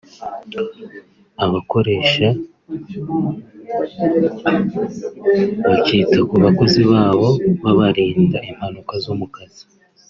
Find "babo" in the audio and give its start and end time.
6.91-7.27